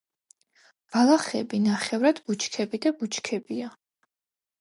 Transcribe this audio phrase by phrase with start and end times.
[0.93, 3.69] ბალახები, ნახევრად ბუჩქები და ბუჩქებია.